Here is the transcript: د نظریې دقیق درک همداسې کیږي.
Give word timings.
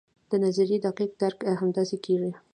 د 0.29 0.31
نظریې 0.43 0.77
دقیق 0.85 1.11
درک 1.21 1.37
همداسې 1.61 1.97
کیږي. 2.05 2.31